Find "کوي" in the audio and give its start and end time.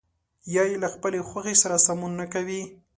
2.33-2.61